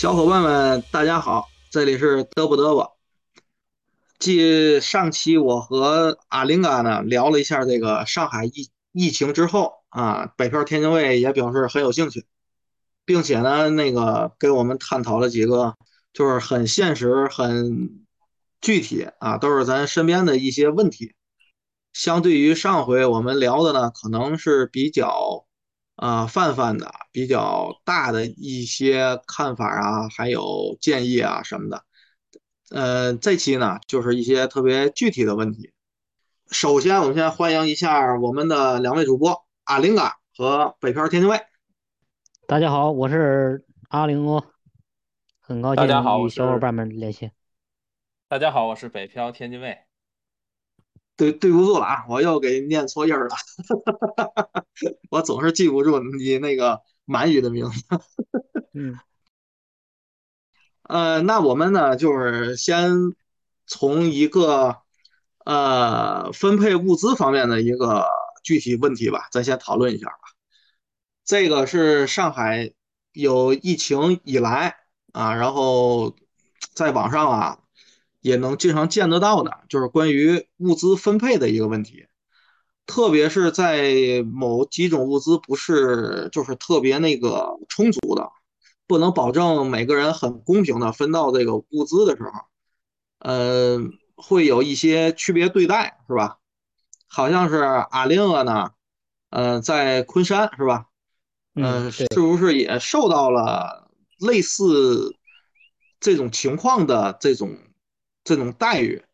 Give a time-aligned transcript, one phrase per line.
[0.00, 2.96] 小伙伴们，大家好，这里是嘚啵嘚啵。
[4.18, 12.24] 继上期我和阿林嘎呢聊了一下这个上海疫疫情之后啊，北漂天津卫也表示很有兴趣，
[13.04, 15.76] 并且呢，那个给我们探讨了几个
[16.14, 18.06] 就是很现实、很
[18.62, 21.12] 具体啊，都是咱身边的一些问题。
[21.92, 25.44] 相对于上回我们聊的呢，可能是比较。
[26.00, 31.84] 啊，泛泛的比较大的一些看法啊，还有建议啊什么的。
[32.70, 35.74] 呃，这期呢就是一些特别具体的问题。
[36.50, 41.38] 首先，我们先欢迎一下我们的两位主播阿林嘎和北漂天津卫。
[42.46, 44.42] 大家好，我是阿林哥，
[45.38, 47.30] 很高兴与小伙伴们连线。
[48.26, 49.89] 大家好，我是北漂天津卫。
[51.20, 53.28] 对对不住了啊，我又给念错音了，
[55.10, 57.84] 我总是记不住你那个满语的名字。
[58.72, 58.98] 嗯，
[60.88, 62.90] 呃，那我们呢，就是先
[63.66, 64.78] 从一个
[65.44, 68.06] 呃分配物资方面的一个
[68.42, 70.16] 具体问题吧，咱先讨论一下吧。
[71.22, 72.72] 这个是上海
[73.12, 74.74] 有疫情以来
[75.12, 76.16] 啊，然后
[76.72, 77.59] 在网上啊。
[78.20, 82.06] 也能经常见得到的，就是关于物资分配的一个问题，
[82.86, 88.30] 特别是在某几种物资不是就是特别那个充足的，
[88.86, 92.30] 不能保证每个人很公平的分到这个物资的时候，
[93.20, 93.78] 呃，
[94.16, 96.36] 会有一些区别对待，是吧？
[97.08, 98.70] 好像是阿令啊呢，
[99.30, 100.86] 呃，在昆山是吧？
[101.54, 105.16] 嗯，是不是也受到了类似
[105.98, 107.56] 这种情况的这种？
[108.24, 109.04] 这种待遇，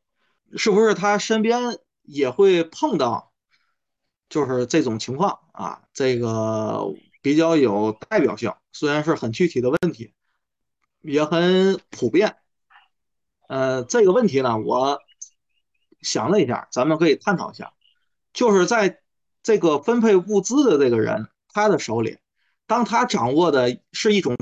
[0.57, 3.33] 是不是他身边也会碰到？
[4.29, 10.13] 就是这种情况啊，这个比较有代表性，虽然是很具体的问题，
[11.01, 12.37] 也很普遍。
[13.47, 14.99] 呃，这个问题呢，我
[16.01, 17.73] 想了一下，咱们可以探讨一下，
[18.33, 19.01] 就是在
[19.45, 22.19] 这个分配物资的这个人，他的手里，
[22.67, 24.37] 当他掌握的是一种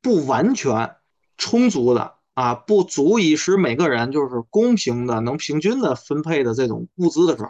[0.00, 0.94] 不完全
[1.36, 2.18] 充足的。
[2.34, 7.48] 啊，不足以使每个人就是公平的、能平均的分配的这种物资的时候，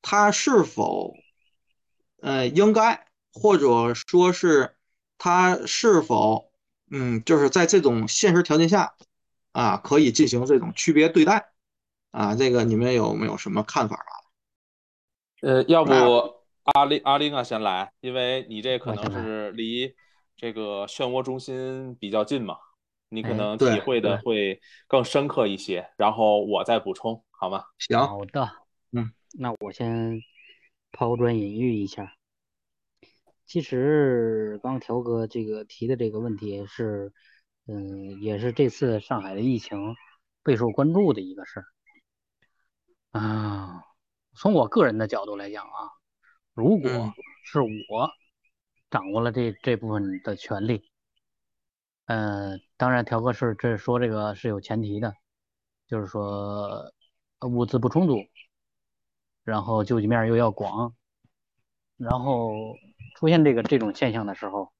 [0.00, 1.14] 他是否，
[2.20, 4.74] 呃，应该或者说是
[5.18, 6.50] 他是否，
[6.90, 8.94] 嗯，就是在这种现实条件下，
[9.52, 11.50] 啊，可以进行这种区别对待，
[12.10, 14.12] 啊，这个你们有没有什么看法啊？
[15.42, 15.92] 呃，要不
[16.72, 19.94] 阿林阿林啊先来，因为你这可能是离
[20.36, 22.56] 这个漩涡中心比较近嘛。
[23.08, 27.64] 你可能体会的会更深刻一些，然后我再补充，好吗？
[27.78, 28.50] 行，好的，
[28.92, 30.20] 嗯，那我先
[30.90, 32.16] 抛砖引玉一下。
[33.46, 37.12] 其实刚条哥这个提的这个问题是，
[37.66, 39.94] 嗯，也是这次上海的疫情
[40.42, 41.66] 备受关注的一个事儿
[43.20, 43.84] 啊。
[44.34, 45.92] 从我个人的角度来讲啊，
[46.54, 46.90] 如果
[47.44, 48.10] 是我
[48.90, 50.90] 掌握了这这部分的权利。
[52.06, 55.14] 嗯，当然，条哥是这说这个是有前提的，
[55.86, 56.92] 就是说
[57.40, 58.18] 物资不充足，
[59.42, 60.94] 然后救济面又要广，
[61.96, 62.52] 然后
[63.16, 64.70] 出现这个这种现象的时候，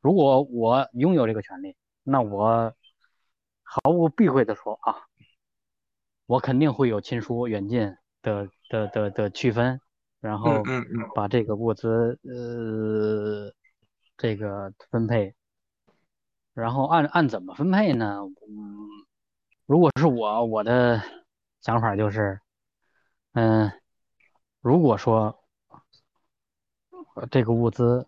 [0.00, 2.74] 如果我拥有这个权利，那我
[3.62, 5.06] 毫无避讳的说啊，
[6.26, 9.80] 我肯定会有亲疏远近的的的的区分，
[10.20, 10.64] 然后
[11.14, 13.52] 把这个物资呃
[14.16, 15.32] 这个分配。
[16.52, 18.18] 然后按按怎么分配呢？
[18.48, 18.88] 嗯，
[19.66, 21.00] 如果是我，我的
[21.60, 22.40] 想法就是，
[23.32, 23.70] 嗯，
[24.60, 25.38] 如果说
[27.30, 28.06] 这个物资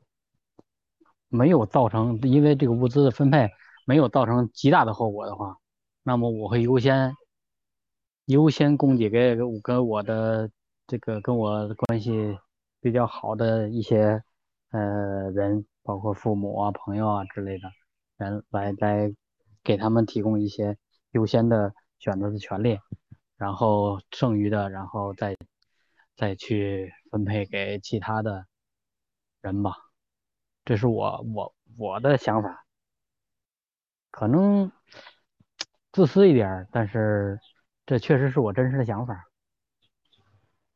[1.28, 3.48] 没有造成，因为这个物资的分配
[3.86, 5.56] 没有造成极大的后果的话，
[6.02, 7.14] 那么我会优先
[8.26, 10.50] 优先供给给跟我的
[10.86, 12.36] 这个跟我关系
[12.80, 14.22] 比较好的一些
[14.70, 17.68] 呃人，包括父母啊、朋友啊之类的。
[18.22, 19.12] 人来来
[19.64, 20.78] 给他们提供一些
[21.10, 22.78] 优先的选择的权利，
[23.36, 25.36] 然后剩余的，然后再
[26.16, 28.46] 再去分配给其他的
[29.40, 29.76] 人吧。
[30.64, 32.64] 这是我我我的想法，
[34.10, 34.70] 可能
[35.90, 37.40] 自私一点，但是
[37.84, 39.28] 这确实是我真实的想法。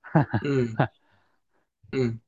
[0.44, 0.75] 嗯
[1.93, 2.20] 嗯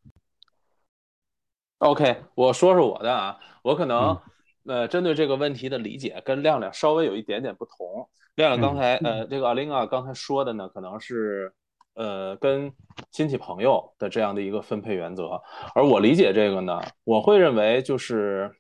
[1.79, 4.21] ，OK，我说说我的啊，我可能。
[4.67, 8.09] 呃，针对这个问题的理解跟亮亮稍微有一点点不同。
[8.35, 11.53] 亮亮刚才，呃，这个阿玲啊刚才说的呢，可能是，
[11.95, 12.73] 呃，跟
[13.11, 15.41] 亲戚朋友的这样的一个分配原则。
[15.75, 18.55] 而我理解这个呢，我会认为就是，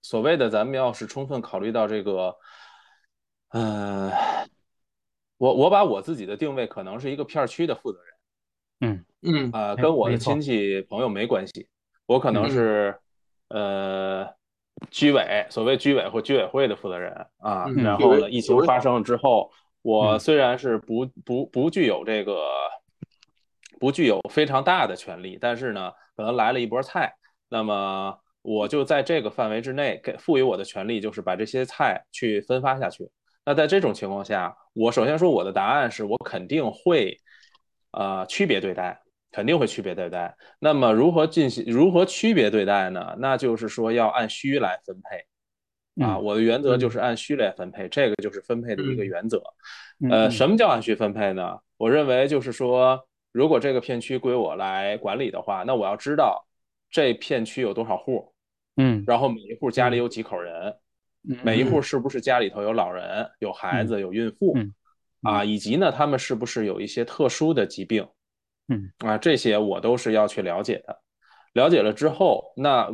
[0.00, 2.34] 所谓的咱们要是充分考虑到这个，
[3.50, 4.10] 嗯，
[5.36, 8.14] 我我把我自己的定位可能是一个片区的负责人。
[8.80, 11.68] 嗯嗯啊，跟我的亲戚朋友没关系，
[12.06, 12.98] 我可能是
[13.48, 14.26] 呃
[14.90, 17.66] 居委，所谓居委或居委会的负责人啊。
[17.76, 19.50] 然后呢，疫情发生了之后，
[19.82, 22.44] 我虽然是不不不具有这个
[23.78, 27.14] 不具有非常大的权利，但是呢，可能来了一波菜，
[27.48, 33.08] 那么我就在这个范围之内给赋予我的权利，就是把这些菜去分发下去。
[33.44, 37.18] 那在这种情况下，我首先说我的答案是我肯定会。
[37.96, 39.00] 呃，区别对待
[39.34, 40.32] 肯定会区别对待。
[40.60, 43.16] 那么如何进行如何区别对待呢？
[43.18, 46.16] 那就是说要按需来分配啊。
[46.16, 49.42] 我的原则就是按需来分配，这个就是分配的一个原则。
[50.08, 51.58] 呃，什么叫按需分配呢？
[51.76, 56.46] 我认为就是说，如果这个片区归我来管理的话，那我要知道
[56.88, 58.32] 这片区有多少户，
[58.76, 60.72] 嗯，然后每一户家里有几口人，
[61.42, 64.56] 每一户是不是家里头有老人、有孩子、有孕妇。
[65.22, 68.06] 啊，以及呢，他们是不是有一些特殊的疾病？
[68.68, 71.00] 嗯，啊，这些我都是要去了解的。
[71.52, 72.88] 了解了之后，那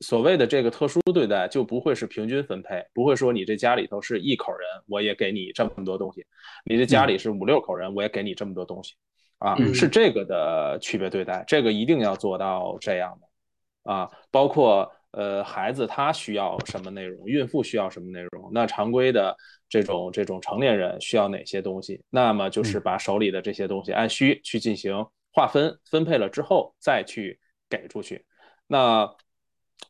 [0.00, 6.22] 所谓的这个特殊对待就不会是平均分配，不会说你这家里头是一口人，我也给你这么多东西；
[6.64, 8.94] 你这家里是五六口人，我也给你这么多东西。
[9.38, 13.92] 啊，是这个的区别对待，这个一定要做到这样的。
[13.92, 14.90] 啊，包括。
[15.12, 17.26] 呃，孩子他需要什么内容？
[17.26, 18.48] 孕妇需要什么内容？
[18.52, 19.36] 那常规的
[19.68, 22.00] 这种这种成年人需要哪些东西？
[22.10, 28.24] 那么就是把手里的这些东西按需去进行划分分配了之后，再去给出去。
[28.68, 29.12] 那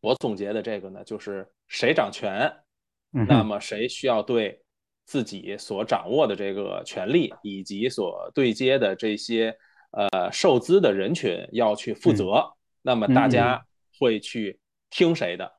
[0.00, 2.50] 我总结的这个呢，就是谁掌权，
[3.10, 4.62] 那么谁需要对
[5.04, 9.54] 自己所掌握的这个权利以及所对接的这些
[9.90, 12.42] 呃受资的人群要去负责。
[12.80, 13.62] 那么大家
[13.98, 14.58] 会去。
[14.90, 15.50] 听谁的，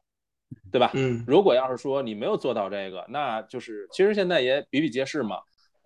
[0.71, 0.91] 对吧？
[0.93, 5.37] 嗯，如果要是说你没有做到这个，那就是其实现在也比比皆是嘛。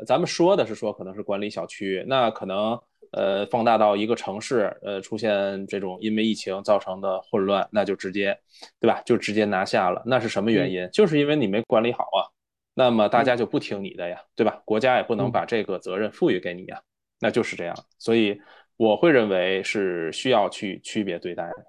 [0.06, 2.78] 咱们说的是说可能是管理小区，那可能
[3.12, 8.38] 呃放大到一个城市，呃出现这种因为疫情造成的混乱，那就直接，
[8.82, 9.02] 对吧？
[9.06, 10.04] 就直接拿下了。
[10.06, 10.90] 那是什么原因？
[10.92, 12.28] 就是因为你没管理好啊。
[12.74, 14.62] 那么大家就不听你的呀，对吧？
[14.66, 16.82] 国家也不能把这个责任赋予给你呀，
[17.22, 17.74] 那就是这样。
[17.98, 18.38] 所以
[18.76, 21.66] 我会认为是需要去区别对待的。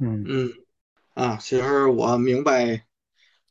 [0.00, 0.48] 嗯嗯。
[1.14, 2.84] 啊，其实我明白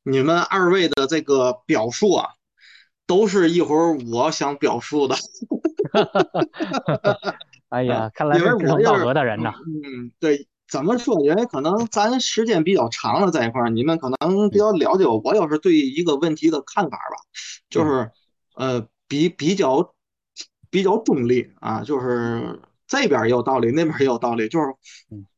[0.03, 2.29] 你们二位的这个表述啊，
[3.07, 5.15] 都是一会儿我想表述的。
[7.69, 9.53] 哎呀，看来是志同道合的人呐。
[9.65, 11.23] 嗯，对，怎么说？
[11.23, 15.19] 因为可能咱时间比较长了在一块儿，你们可能比较了解我。
[15.23, 17.15] 我要是对一个问题的看法吧，
[17.69, 18.11] 就是
[18.55, 19.95] 呃，比比较
[20.69, 24.65] 比较中立啊，就是这边也有道理，那边也有道理，就是。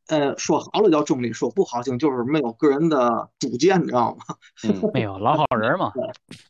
[0.07, 4.35] 呃，说好了叫中立，说不好听就是没有个人的主见，你知道吗？
[4.93, 5.91] 没有老好人嘛。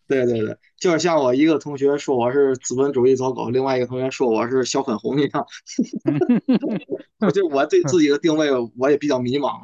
[0.08, 5.46] 对对对，就是像我一个同学说我是资本主义走狗，另外一个同学说我是小粉红一样。
[7.26, 9.62] 我就我对自己的定位，我也比较迷茫。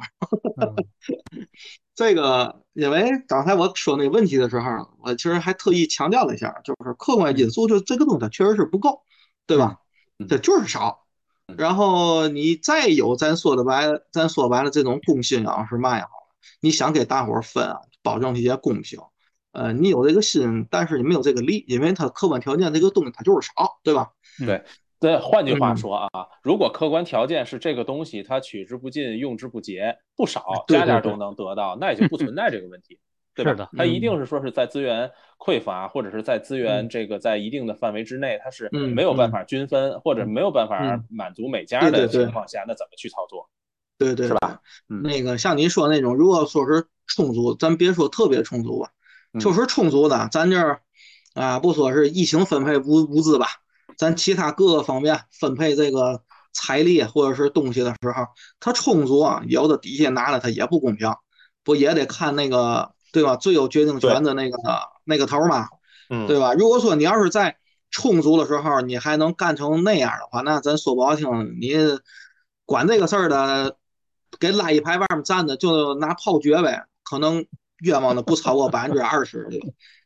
[1.94, 9.02] 这个，因为刚才我说那个问题的时候，我其实还特意强调了一下，就是客观因素，就这个东西它确实是不够，
[9.46, 9.76] 对吧？
[10.28, 11.01] 这就是少。
[11.56, 16.10] 然后你再有咱说的白，咱说白了这种公信啊是嘛也好，
[16.60, 18.98] 你想给大伙儿分啊，保证一些公平，
[19.52, 24.12] 呃，你有这个心，但是你没有这个力，因为它客观条件这个东西它就是少，对吧？
[24.38, 24.64] 对，
[24.98, 26.08] 对，换句话说啊，
[26.42, 32.98] 如果客观条件是这个东西它取之不尽、用之不竭，不少，家家都能得到，那也就不存在这个问题。
[33.34, 43.48] 是的，它一定是说是在资源匮乏，或者是在资源这个在一定的范围之内，它是没有办法均分，或者没有办法满足每家的情况下，那怎么去操作？
[43.96, 44.60] 对对，是吧？
[44.86, 48.90] 那个像您说那种，如果说是充足，咱别说特别充足吧，
[49.40, 50.82] 就是充足的，咱这儿
[51.34, 53.46] 啊，不说是疫情分配物物资吧，
[53.96, 56.22] 咱其他各个方面分配这个
[56.52, 58.26] 财力或者是东西的时候，
[58.60, 61.10] 它充足啊，有的底下拿了它也不公平，
[61.64, 62.92] 不也得看那个。
[63.12, 63.36] 对吧？
[63.36, 64.58] 最有决定权的那个
[65.04, 65.68] 那个头嘛，
[66.08, 66.54] 嗯，对吧？
[66.54, 67.58] 如果说你要是在
[67.90, 71.28] 充足的时候，你还能干成那样的话，那咱说不好听，
[71.60, 71.74] 你
[72.64, 73.76] 管这个事儿的，
[74.40, 77.44] 给拉一排外面站着就拿炮决呗，可能
[77.82, 79.46] 冤枉的不超过百分之二十。
[79.50, 79.60] 对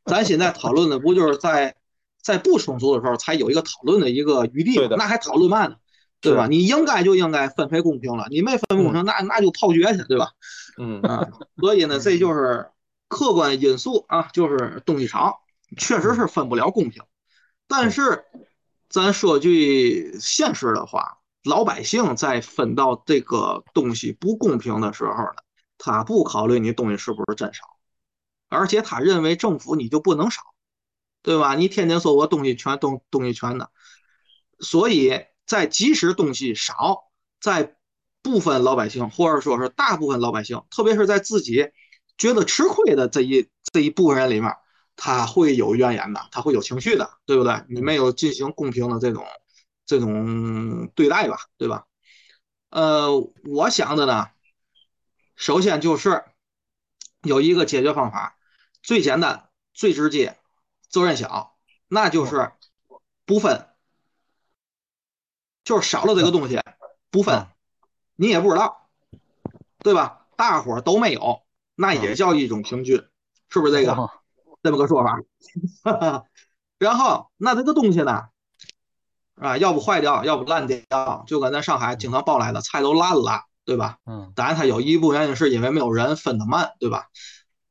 [0.04, 1.76] 咱现在讨论的不就是在
[2.20, 4.96] 在不充足的时候才有一个讨论的一个余地吗？
[4.98, 5.76] 那还讨论嘛呢？
[6.20, 6.48] 对吧？
[6.48, 10.30] 你应该就应该分配公平了，你没分配公平，那那就炮决去，对吧？
[10.76, 11.28] 嗯啊，
[11.60, 12.66] 所以呢，这就是。
[13.08, 15.40] 客观因素啊，就是东西少，
[15.76, 17.02] 确实是分不了公平。
[17.66, 18.24] 但是，
[18.88, 25.42] 咱说句现实的话，老百姓在分到这个东西不公平的时候呢，
[25.78, 27.64] 他不考虑你东西是不是真少，
[28.48, 30.42] 而且他认为政府你就不能少，
[31.22, 31.54] 对吧？
[31.54, 33.70] 你天天说我东西全东东西全的，
[34.60, 37.10] 所以在即使东西少，
[37.40, 37.76] 在
[38.22, 41.70] 部分老百姓或者说是大部分老百姓，特别是在自己
[42.16, 44.56] 觉得吃亏的这一这一部分人里面，
[44.96, 47.64] 他会有怨言的，他会有情绪的，对不对？
[47.68, 49.24] 你没有进行公平的这种
[49.84, 51.86] 这种对待吧，对吧？
[52.70, 53.10] 呃，
[53.44, 54.28] 我想的呢。
[55.38, 56.24] 首先就是
[57.20, 58.38] 有一个解决方法，
[58.82, 60.38] 最简单、最直接、
[60.88, 61.58] 责任小，
[61.88, 62.52] 那就是
[63.26, 63.68] 不分，
[65.62, 66.58] 就是少了这个东西
[67.10, 67.48] 不分，
[68.14, 68.88] 你也不知道，
[69.80, 70.26] 对吧？
[70.36, 71.45] 大伙都没有，
[71.76, 73.00] 那也叫一种平均，
[73.48, 74.10] 是不是这个
[74.62, 75.20] 这么个说法？
[76.78, 78.24] 然后那这个东西呢，
[79.36, 83.42] 啊，要不坏掉，要不烂掉，就跟咱上海经常报来的菜都烂了。
[83.66, 83.98] 对吧？
[84.06, 87.06] 嗯，当然，它有一部分原因是因为没有人分得慢，对吧？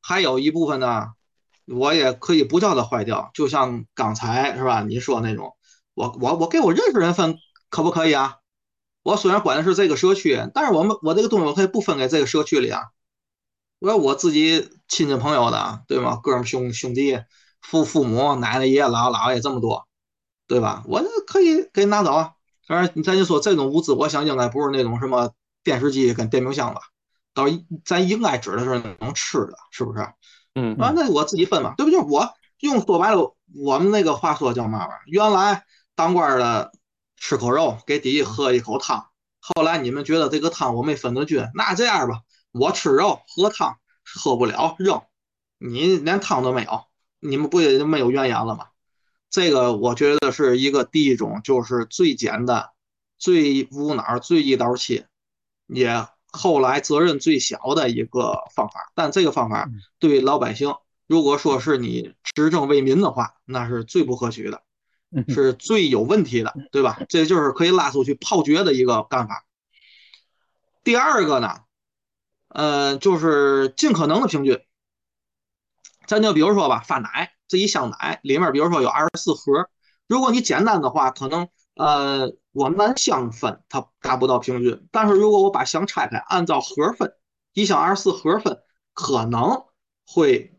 [0.02, 1.06] 还有一部分呢，
[1.64, 4.82] 我也可以不叫它坏掉，就像刚才是吧？
[4.82, 5.56] 你说那种，
[5.94, 7.38] 我我我给我认识人分
[7.70, 8.34] 可不可以啊？
[9.02, 12.82] 我虽然管的是这个社区，但是我们我这个东西我可以不分给这个社区里啊。
[13.78, 16.18] 我我自己亲戚朋友的，对吗？
[16.22, 17.20] 哥们兄兄弟、
[17.60, 19.86] 父父母、奶奶、爷爷、姥姥姥爷这么多，
[20.46, 20.82] 对吧？
[20.86, 22.32] 我可以给你拿走啊。
[22.66, 25.32] 当然，咱就说这种物资，我想应该不是那种什么。
[25.66, 26.80] 电视机跟电冰箱吧，
[27.34, 27.46] 到
[27.84, 30.08] 咱应该指的是能吃的，是不是？
[30.54, 31.90] 嗯，啊，那我自己分嘛，对不？
[31.90, 35.02] 就是我用说白了，我们那个话说叫嘛玩意儿？
[35.06, 35.64] 原来
[35.96, 36.70] 当官的
[37.16, 39.08] 吃口肉，给底下喝一口汤。
[39.40, 42.20] 后来你们觉得这个汤我没分得均，那这样吧，
[42.58, 45.02] 我吃肉喝汤喝不了扔，
[45.58, 46.84] 你连汤都没有，
[47.20, 48.68] 你们不也就没有怨言了吗？
[49.30, 52.70] 这个我觉得是一个第一种，就是最简单、
[53.18, 55.08] 最无脑、最一刀切。
[55.66, 60.76] 也后来责任最小的一个方法，但这个方法对老百姓，
[61.08, 64.62] 如果说是你执政为民的话，那是最不可取的，
[65.28, 67.00] 是最有问题的，对吧？
[67.08, 69.44] 这就是可以拉出去炮决的一个干法。
[70.84, 71.62] 第二个呢，
[72.48, 74.60] 呃，就是尽可能的平均。
[76.06, 79.68] 咱就比如说吧，发奶这一箱奶里面，比如说有二十四盒，
[80.06, 81.48] 如果你简单的话，可能。
[81.78, 84.88] 呃，我按箱分，它达不到平均。
[84.90, 87.12] 但是如果我把箱拆开，按照盒分，
[87.52, 88.58] 一箱二十四盒分，
[88.94, 89.62] 可能
[90.06, 90.58] 会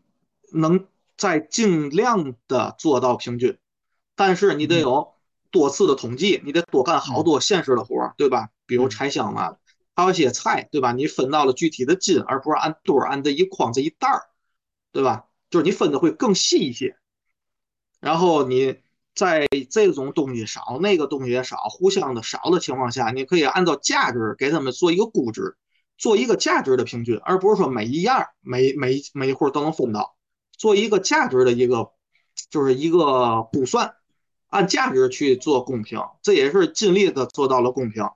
[0.52, 3.58] 能在尽量的做到平均。
[4.14, 5.14] 但是你得有
[5.50, 8.50] 多次的统计，你得多干好多现实的活，对吧？
[8.64, 9.56] 比如拆箱嘛，
[9.98, 10.92] 还有一些菜，对吧？
[10.92, 14.22] 你分到了具体的斤，而不是按堆儿、按这一筐、这一袋儿，
[14.92, 15.24] 对吧？
[15.50, 16.96] 就是你分的会更细一些。
[18.00, 18.76] 然后你。
[19.14, 25.56] 在这种东西少，那个东西也少，互相的少的情况下，你可以按照价值给他们做一个估值，
[25.96, 30.16] 做一个价值的平均，而不是说每一样每每每一户都能分到，
[30.56, 31.90] 做一个价值的一个
[32.48, 33.96] 就是一个估算，
[34.46, 38.08] 按价值去做公平，这也是尽力的做到了公平，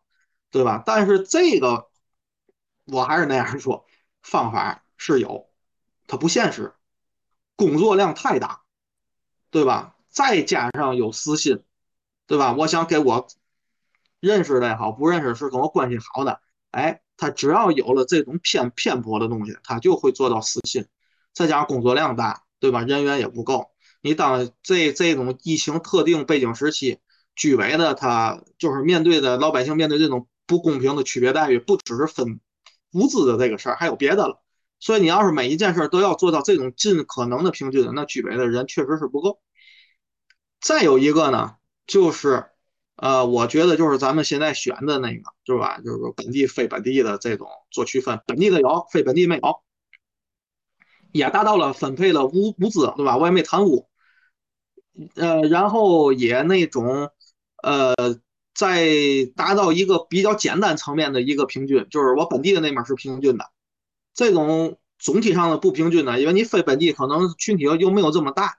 [0.52, 0.82] 对吧？
[0.86, 1.88] 但是这个
[2.84, 3.86] 我还是那样说，
[4.22, 5.48] 方法是有，
[6.06, 6.74] 它不现实，
[7.56, 8.62] 工作量太大，
[9.50, 9.96] 对吧？
[10.10, 11.64] 再加上有私心，
[12.26, 12.52] 对吧？
[12.52, 13.26] 我想给我
[14.20, 16.40] 认识的也好，不认识是跟我关系好的，
[16.70, 20.86] 哎，他只要有了这种偏偏颇的东西，他就会做到私心。
[21.32, 22.82] 再加上工作量大，对吧？
[22.82, 23.70] 人员也不够。
[24.02, 26.98] 你当这这种疫情特定背景时期，
[27.34, 32.38] 居委的他就是面对的老百姓面对这种不公平的区别待遇，不只是分
[32.92, 34.42] 物资的这个事儿，还有别的了。
[34.80, 39.40] 所以你要是每一件事都要做到这种尽可能的平均，那居委的人确实是不够。
[40.60, 41.56] 再有一个呢，
[41.86, 42.50] 就是，
[42.96, 45.78] 呃，我觉得就是咱们现在选的那个，是吧？
[45.78, 49.62] 就是说本地非本地的这种做区分，本地的有，非本地没有，
[51.12, 53.16] 也达到了分配了物物资，对吧？
[53.16, 53.88] 我也没贪污，
[55.14, 57.10] 呃，然后也那种，
[57.62, 57.94] 呃，
[58.54, 58.86] 在
[59.36, 63.50] 达到一个比较简单层面的一个平均，就是我本地的那面是平均的，
[64.14, 68.58] 这种总体上的不平均呢，因为你非本地可能群体又没有这么大。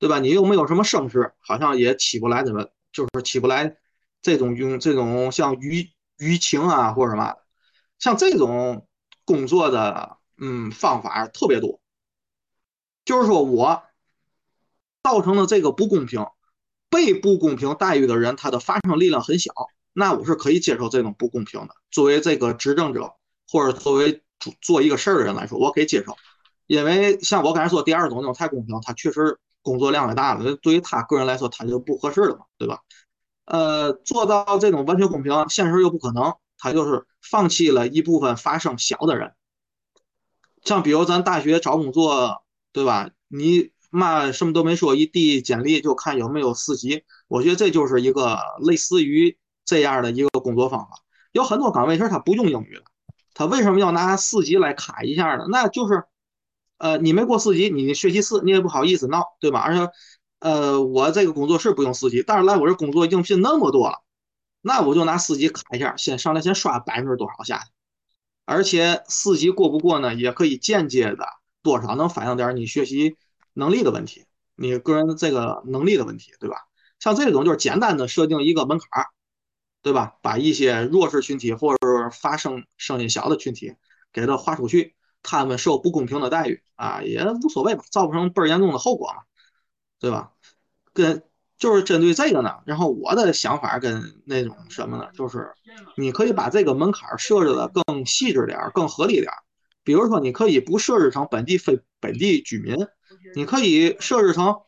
[0.00, 0.18] 对吧？
[0.18, 3.76] 你又没有什么声势，好像也起不来怎么，就是起不来
[4.20, 7.36] 这种用这种像舆舆情啊或者什么，
[7.98, 8.86] 像这种
[9.24, 11.80] 工作的嗯方法特别多。
[13.06, 13.84] 就是说我
[15.02, 16.26] 造成的这个不公平，
[16.94, 19.52] 被不公平待遇的人，他的发声力量很小，
[19.92, 21.74] 那我是可以接受这种不公平的。
[21.90, 23.14] 作为这个执政者
[23.50, 24.22] 或者作为
[24.62, 26.16] 做一个事儿的人来说，我可以接受，
[26.68, 29.38] 因为像我刚才说第二种那种太公平，他确实。
[29.66, 32.80] 工作量也大了，对于他个人来说，他就不合适了嘛，对吧？
[33.46, 39.32] 呃，做到这种完全公平，现实又不可能，他就是放弃了一部分发声小的人，
[40.62, 43.08] 像比如咱大学找工作，对吧？
[43.28, 47.04] 你嘛什么都没说，一递简历就看有没有四级。
[47.28, 51.02] 我觉得这就是一个类似于这样的一个工作方法。
[51.32, 52.82] 有很多岗位是他不用英语的，
[53.34, 55.46] 他为什么要拿四级来卡一下呢？
[55.48, 56.04] 那就是，
[56.78, 59.60] 呃，你没过四级，你学习四，你也不好意思闹，对吧？
[59.60, 59.90] 而且，
[60.40, 64.02] 呃，我这个工作是不用四级，但是来我这工作应聘那么多了，
[64.60, 67.70] 那我就拿四级卡一下，先上来先刷百分之多少下去。
[68.44, 71.26] 而且四级过不过呢，也可以间接的
[71.62, 73.16] 多少能反映点你学习
[73.54, 76.56] 能力的问题，你个人这个能力的问题，对吧？
[77.00, 79.06] 像这种就是简单的设定一个门槛儿，
[79.80, 80.16] 对吧？
[80.20, 83.74] 把一些弱势群体或者是发声声音小的群体
[84.12, 89.22] 给他划出去，他们受不公平的待遇啊，也无所谓吧，造不成倍儿严重的后果嘛，
[89.98, 90.32] 对吧？
[90.92, 91.22] 跟。
[91.56, 95.52] 就是针对这个呢，然后我的想法跟那种什么呢，就是
[95.96, 99.38] 你可以把这个门槛设置的更细致点儿，更合理点儿。
[99.84, 102.74] 比如说，你可以不设置成本地非本地居民，
[103.34, 104.60] 你可以设置成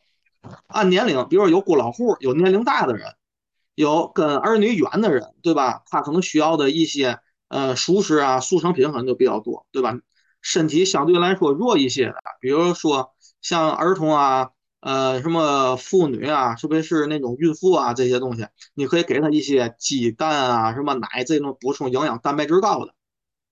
[0.67, 3.15] 按年龄，比如说有孤老户，有年龄大的人，
[3.75, 5.83] 有跟儿女远的人，对吧？
[5.87, 9.97] 他可能需要的一些呃熟食啊、速成品可能就比较多，对吧？
[10.41, 14.49] 身体相对来说弱一些的，比如说像儿童啊。
[14.79, 22.93] 呃，什么妇女啊，特别是那种孕妇啊，这些东西，你可以给他一些鸡蛋啊，什么奶这种补充营养、蛋白质高的。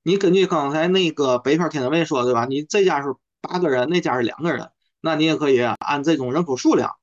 [0.03, 2.45] 你根据刚才那个北方天津卫说，对吧？
[2.45, 4.69] 你这家是八个人，那家是两个人，
[5.05, 6.95] 那你也可以按这种人口数量，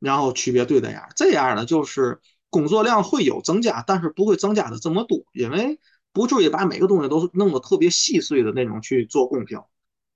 [0.00, 1.10] 然后区别对待下。
[1.14, 5.78] 这样呢，就是工作量会有增加，但是不会增加的这么多，因为
[6.12, 9.60] 不至于把每个东西都弄得特别细碎的那种去做公平。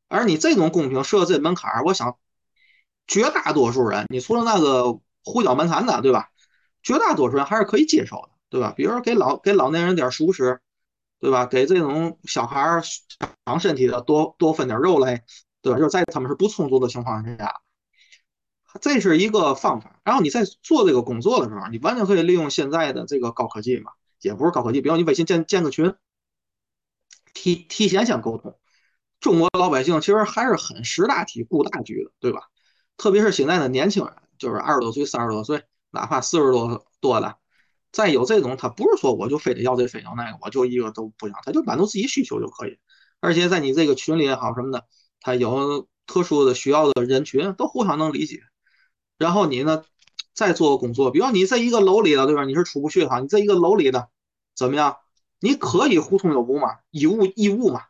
[0.09, 2.17] 而你这种公平设这门槛，我想。
[3.07, 6.29] 绝大多数人，你除了那个胡搅蛮缠的，对吧？
[6.81, 8.73] 绝大多数人还是可以接受的，对吧？
[8.77, 10.61] 比如说给老给老年人点熟食，
[11.19, 11.45] 对吧？
[11.45, 12.81] 给这种小孩
[13.45, 15.23] 长身体的多多分点肉类，
[15.63, 15.79] 对吧？
[15.79, 17.61] 就是在他们是不充足的情况之下，
[18.81, 20.01] 这是一个方法。
[20.05, 25.95] 然后你在做这个工作的时候，你完全可以利用现在的这个高科技嘛，也不是高科技，比如你微信建建个群，
[27.35, 28.59] 提提前先沟通。
[29.21, 32.45] 中国老百姓其实还是很识大体、顾大局的，对吧？
[32.97, 37.37] 特别是现在的年轻人，就是二十多岁、三十多岁，哪怕四十多多的，
[37.93, 42.79] 再有这种，他不是说我就非得要这非要那个，我就一个都不要，他就满足自己需求就可以。
[43.21, 44.87] 而且在你这个群里也好什么的，
[45.21, 48.41] 他有特殊的需要的人群都互相能理解。
[49.19, 49.85] 然后你呢，
[50.35, 52.45] 再做工作，比如你在一个楼里的，对吧？
[52.45, 54.09] 你是出不去哈，你在一个楼里的
[54.57, 54.97] 怎么样？
[55.41, 57.83] 你可以互通有无嘛，以物易物嘛。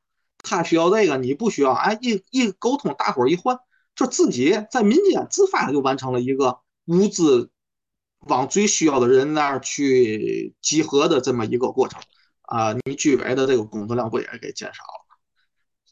[0.43, 3.59] 他需要这个，你不需要，哎，一一沟通，大伙儿一换。
[3.97, 7.51] 就自己在民间自发的就完成了一个物资
[8.21, 12.01] 往最需要的人那儿去集合的这么一个过程
[12.43, 15.00] 啊，你居委的这个工作量不也给减少了？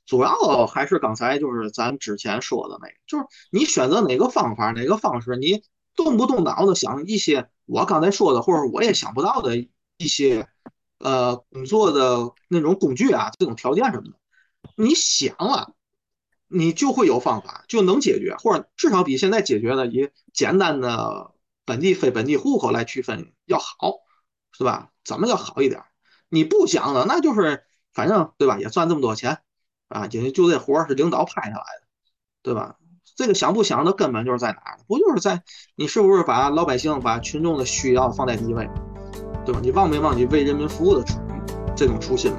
[0.08, 5.62] 主要还是刚才就是咱之前说的那个，就是你选择哪个方法哪个方式，你
[5.94, 9.56] 动不动脑子想一些我刚才说的或者我也想不到的
[9.98, 10.48] 一些
[10.98, 14.14] 呃工作的那种工具啊，这种条件什么的，
[14.74, 15.74] 你想了。
[16.50, 21.32] 你就会有方法，就能解决，或者至少比现在解决的以简单的
[21.66, 23.96] 本地非本地户口来区分要好，
[24.52, 24.90] 是吧？
[25.04, 25.82] 怎么叫好一点？
[26.30, 28.58] 你不想的，那就是反正对吧？
[28.58, 29.42] 也赚这么多钱
[29.88, 31.86] 啊，就就这活是领导派下来的，
[32.42, 32.76] 对吧？
[33.16, 34.78] 这个想不想的根本就是在哪儿？
[34.86, 35.42] 不就是在
[35.74, 38.68] 你是不是把老百姓、把群众的需要放在第一位，
[39.44, 39.60] 对吧？
[39.60, 41.04] 你忘没忘记为人民服务的
[41.74, 42.32] 这种初心？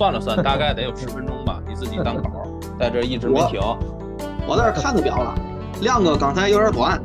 [0.00, 1.60] 算了算， 大概得有十分钟吧。
[1.68, 2.30] 你自己单口，
[2.78, 3.60] 在这一直没停。
[4.46, 5.34] 我在这看着表了，
[5.82, 6.98] 亮哥刚才有点短，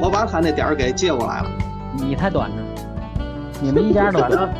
[0.00, 1.48] 我把他那点儿给借过来了。
[1.96, 2.56] 你太短了，
[3.60, 4.52] 你们一家短了。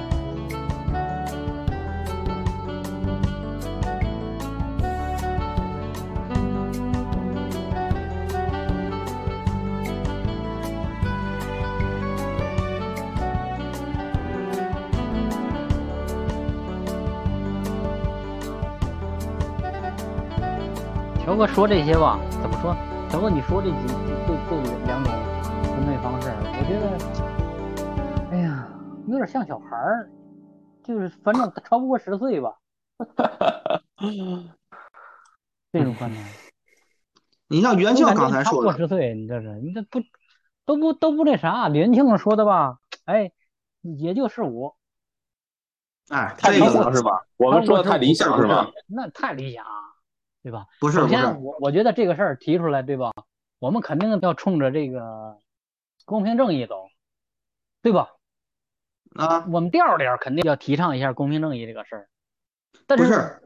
[21.35, 22.77] 乔哥说这些吧，怎么说？
[23.11, 23.75] 乔哥，你说这几
[24.25, 24.55] 这这
[24.87, 25.13] 两种
[25.65, 26.97] 分配方式，我觉得，
[28.31, 28.69] 哎呀，
[29.09, 30.09] 有点像小孩儿，
[30.85, 32.55] 就是反正超不过十岁吧。
[35.73, 36.25] 这种观点。
[37.51, 39.99] 你像元庆刚才说超过十岁，你这是你这不
[40.65, 42.79] 都不都不那啥，李元庆说的吧？
[43.07, 43.33] 哎，
[43.83, 44.73] 也就十五。
[46.11, 47.25] 哎，太理想是吧？
[47.39, 48.71] 我们说的太理想是吧？
[48.87, 49.65] 那太理想，
[50.45, 50.67] 对吧？
[50.79, 53.13] 不是，首先我我觉得这个事儿提出来，对吧？
[53.59, 55.39] 我们肯定要冲着这个
[56.05, 56.91] 公平正义走，
[57.81, 58.11] 对吧？
[59.17, 62.09] 啊，我们调调肯定要提倡一下公平正义这个事儿。
[62.87, 63.43] 但是，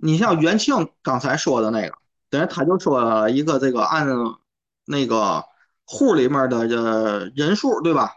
[0.00, 1.96] 你像袁庆刚才说的那个，
[2.30, 4.06] 等于他就说一个这个按
[4.84, 5.44] 那个
[5.84, 8.12] 户里面的这人数，对吧？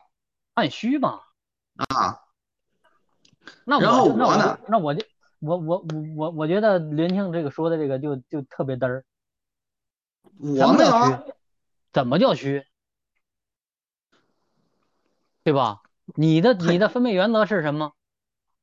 [0.53, 1.21] 按需嘛。
[1.77, 2.19] 啊。
[3.65, 4.59] 那然后我呢？
[4.67, 5.03] 那我就
[5.39, 9.05] 我我我我我觉得林庆这个说的这个就就特别嘚儿。
[10.39, 11.35] 我没有。
[11.91, 12.65] 怎么叫虚？
[15.43, 15.81] 对吧？
[16.15, 17.93] 你的你的分配原则是什么？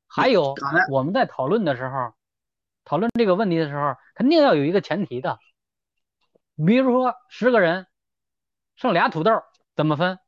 [0.06, 0.54] 还有
[0.90, 2.12] 我们在讨论的时候，
[2.84, 5.38] 讨论这个问题的时候，肯定要有一个前提的。
[6.64, 7.86] 比如说十个人
[8.76, 9.42] 剩俩土豆
[9.74, 10.18] 怎么分？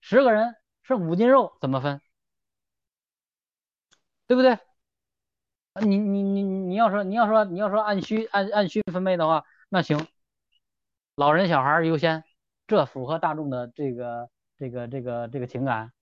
[0.00, 2.00] 十个人剩五斤肉怎么分？
[4.26, 4.58] 对不对？
[5.80, 10.06] 你你你你要说你要说你要说按需按按需分配的话，那行，
[11.14, 12.24] 老人小孩优先，
[12.66, 15.92] 这符合大众的这个这个这个这个情感，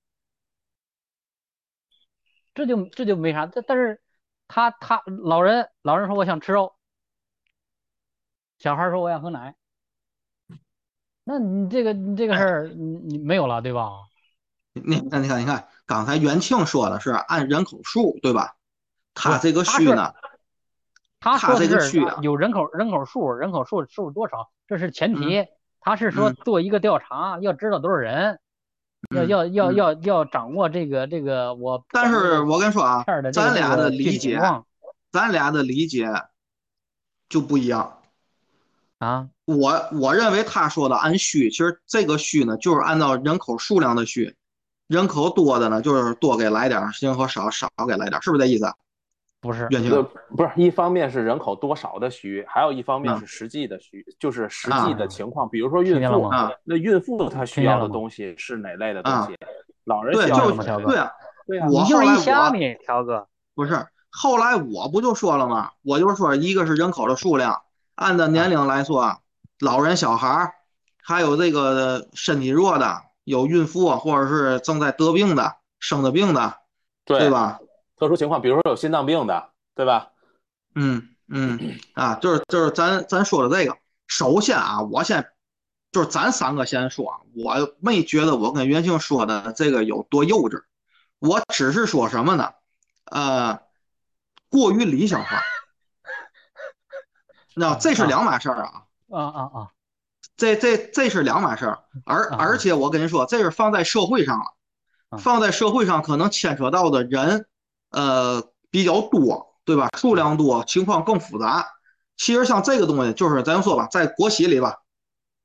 [2.55, 3.47] 这就这就没啥。
[3.47, 4.01] 但但是
[4.49, 6.75] 他他老人老人说我想吃肉，
[8.59, 9.55] 小孩说我想喝奶，
[11.23, 13.91] 那你这个你这个事儿你你没有了对吧？
[14.73, 15.69] 你看你看你看。
[15.87, 18.55] 刚才元庆说的是按人口数，对吧？
[19.15, 20.13] 他这个序呢？
[21.21, 24.51] 他说这个序有人口人口数，人口数数多少？
[24.67, 25.47] 这是前提。
[25.83, 28.39] 他是说做一个调查，要知道多少人，
[29.15, 31.83] 要要要要要掌握这个这个我。
[31.91, 34.39] 但是我跟你说啊，咱俩的理解，
[35.11, 36.07] 咱俩的理解
[37.31, 37.99] 就不一样
[38.99, 39.29] 啊。
[39.47, 44.37] 我我认为他说的按序，其实这个序呢，就是按照人口数量的序。
[44.87, 48.67] 人口多的呢，就是多给来点儿；人口少少给来点儿，是不是这意思？
[49.41, 49.67] 不是，
[50.37, 50.51] 不是。
[50.57, 55.49] 一方面是人口多少的虚，还有一方面是实际的虚，就是实际的情况。
[55.49, 56.31] 比如说孕妇，
[56.65, 59.37] 那孕妇她需要的东西是哪类的东西？
[59.85, 60.63] 老人需要什么？
[60.63, 61.11] 对啊，
[61.47, 61.67] 对啊。
[61.71, 65.71] 我后来我条哥不是，后来我不就说了吗？
[65.83, 67.63] 我就说，一个是人口的数量，
[67.95, 69.21] 按照年龄来说，
[69.61, 70.55] 老人、小孩
[71.03, 73.03] 还有这个身体弱的。
[73.25, 76.55] 有孕妇或者是正在得病的、生的病的，
[77.05, 77.61] 对吧？
[78.01, 80.09] 特殊情况，比如说有心脏病的，对吧？
[80.75, 83.77] 嗯嗯啊，就是就是咱咱说的这个。
[84.09, 85.29] 首先啊，我先
[85.93, 90.63] 就是咱三个先说，我没觉得我跟袁庆说的这个有多幼稚，
[91.19, 92.51] 我只是说什么呢？
[93.05, 93.61] 呃，
[94.49, 95.43] 过于理想化。
[97.55, 98.85] 那这是两码事儿啊。
[99.11, 99.69] 啊啊啊！
[100.37, 107.47] 这这这是两码事儿，而而且我跟你说，这是放在社会上了，放在社会上可能牵扯到的人，
[107.91, 109.89] 呃比较多，对吧？
[109.99, 111.67] 数量多，情况更复杂。
[112.17, 114.77] 其实像这个东西，就是咱说吧，在国企里吧，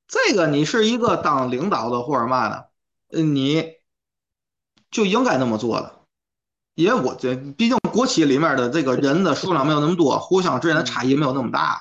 [0.08, 2.69] 这个你是一个当领导的或者嘛的，
[3.21, 3.63] 你
[4.91, 6.01] 就应该那么做的，
[6.75, 11.79] 因为我这毕竟国企里面的这个人的数量没有那么多，互相之间的差异没有那么大，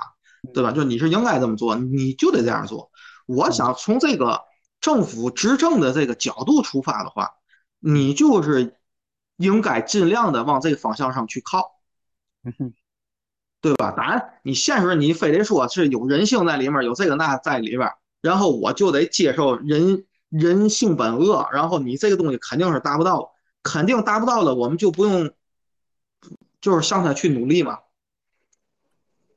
[0.53, 0.71] 对吧？
[0.71, 2.91] 就你是应该这么做，你就得这样做。
[3.27, 4.43] 我想从这个
[4.81, 7.33] 政府执政的这个角度出发的话，
[7.81, 8.77] 你就是
[9.37, 11.81] 应该尽量的往这个方向上去靠，
[13.61, 13.91] 对吧？
[13.93, 25.33] 当然，你现实你非得说是有人性在里面，有这个那在里边，然后我就得接受人人性本恶，然后你这个东西肯定是达不到，肯定达不到了，我们就不用
[26.61, 27.81] 就是向他去努力嘛。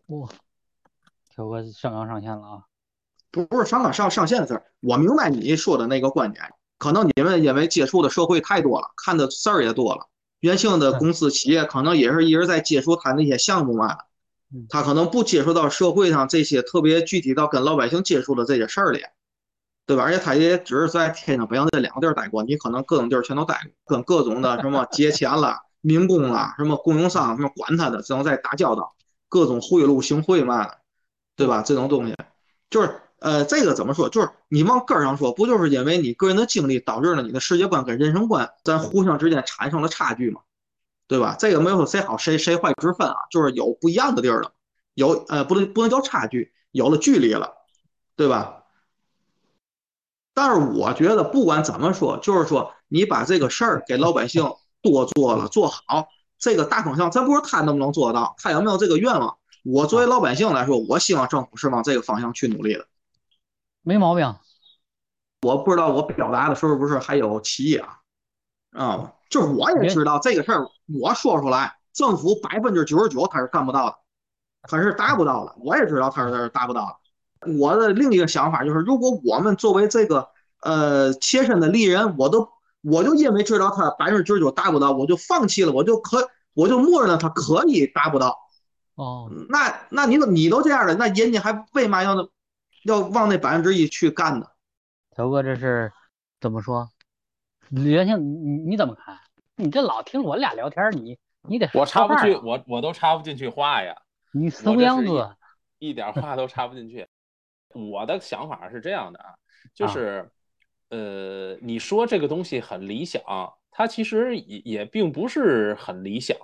[0.07, 0.29] 哇，
[1.29, 2.63] 条哥上纲上线了啊！
[3.31, 6.53] 不是上纲上上线的事儿，我明白你说的那个观点。
[6.77, 10.07] 可能你们因为接触的社会太多了，看的事儿也多了。
[10.41, 13.97] 原先的公司企业可能也是一直在接触他那些项目嘛，
[14.69, 19.03] 他可能不接触到社会上这些特别具体到跟老百姓接触的这些事儿里，
[19.87, 20.03] 对吧？
[20.03, 28.93] 而且他也只是在天津、北京这两个地儿待过，你可能各种地儿全都待过，跟各种的什么 节钱了、民工了、什么供应商什么管他的，只能在打交道，
[29.27, 30.69] 各种贿赂、行贿嘛，
[31.35, 31.63] 对吧？
[31.63, 32.15] 这种东西
[32.69, 33.01] 就是。
[33.19, 34.09] 呃，这个怎么说？
[34.09, 40.41] 就是你往根儿上说，不就是因为你个人的经历导致了你的世界观跟人生观咱互相之间产生了差距嘛？
[41.07, 41.35] 对吧？
[41.39, 44.51] 这个没有谁好谁谁坏之分啊，就是有不一样的地儿了，
[44.93, 47.53] 有呃不能不能叫差距，有了距离了，
[48.15, 48.65] 对吧？
[50.33, 54.51] 但是我觉得不管怎么说，就是说你把这个事儿给老百姓
[54.81, 59.37] 多做了做好，这个大方向，咱不说他能不能做到，他有没有这个愿望？
[59.63, 62.85] 我作为老百姓来说，我希望政府是往这个方向去努力的。
[63.87, 64.35] 没毛病，
[65.43, 67.99] 我不知道我表达的是不是还有歧义啊？
[68.73, 70.67] 啊，就是我也知道这个事儿，
[71.01, 73.95] 我说出来，政府百分之九十九他是干不到的，
[74.63, 75.55] 他是达不到的。
[75.59, 76.99] 我也知道他是达不到
[77.39, 77.53] 的。
[77.57, 80.27] 我的另一个想法就是，如果我们作为这个
[80.63, 82.49] 呃切身的利人，我都
[82.81, 88.37] 我就因为知道他百分之九十九达不到，我就放弃了，我就可我就默认了他可以达不到。
[88.95, 92.27] 哦，那那你都你都这样了，那人家还为嘛要
[92.87, 94.47] 要往那百分之一去干呢？
[95.15, 95.91] 头哥，这是
[96.39, 96.89] 怎么说？
[97.69, 99.17] 袁庆，你你怎么看？
[99.55, 103.95] 你这老听我俩聊天，你你得我插不去，我我都插不进去话呀。
[104.31, 105.35] 你什么样子？
[105.79, 107.07] 一点话都插不进去。
[107.73, 109.35] 我的想法是这样的啊，
[109.73, 110.29] 就是
[110.89, 113.21] 呃，你说这个东西很理想，
[113.69, 116.37] 它其实也也并不是很理想。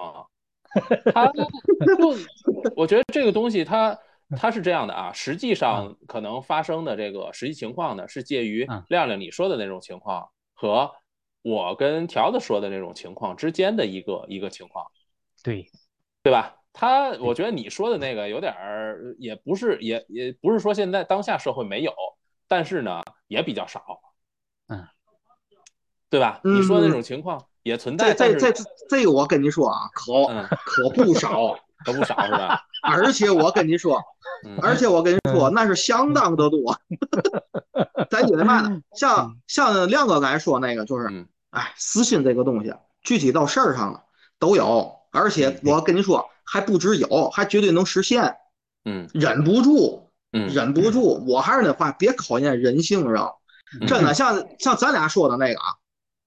[1.13, 1.47] 他就
[2.75, 3.97] 我觉得这个东西，它
[4.37, 5.11] 它是这样的啊。
[5.13, 10.91] 实际上可能发生的这个实际情况呢，是介于亮亮你说的那种情况和
[11.41, 14.85] 我跟条子说的那种情况之间的一个一个情况。
[15.43, 15.69] 对，
[16.21, 16.55] 对吧？
[16.71, 21.93] 他我觉得你说的那个有点儿，也不是也也不是说现在当下社会没有，
[22.47, 24.01] 但是呢也比较少。
[24.67, 24.87] 嗯，
[26.09, 26.41] 对吧？
[26.43, 27.45] 你说的那种情况。
[27.63, 30.25] 也存在，这这这这个我跟你说啊，可
[30.65, 32.59] 可不少，可不少是吧？
[32.83, 34.01] 而且我跟你说，
[34.61, 36.77] 而且我跟你说，那是相当的多。
[38.09, 38.81] 咱觉得嘛呢？
[38.95, 44.03] 像像亮哥刚才说那个，就是，哎，私心这个东西，具体到事儿上了
[44.39, 48.35] 都有，而且我跟你说，还不止有，还绝对能实现。
[48.85, 51.23] 嗯，忍不住，忍不住。
[51.25, 53.39] 我还是那话，别考验人性，知道
[53.87, 55.67] 真的，像像咱俩说的那个啊。